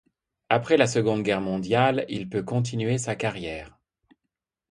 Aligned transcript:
Après 0.49 0.77
la 0.77 0.87
Seconde 0.87 1.21
Guerre 1.21 1.41
mondiale, 1.41 2.05
il 2.09 2.27
peut 2.27 2.41
continuer 2.41 2.97
sa 2.97 3.15
carrière. 3.15 3.77